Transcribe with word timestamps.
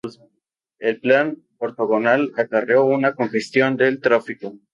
El 0.79 0.99
plan 0.99 1.37
ortogonal 1.59 2.33
acarreó 2.35 2.85
una 2.85 3.13
congestión 3.13 3.77
del 3.77 4.01
tráfico. 4.01 4.57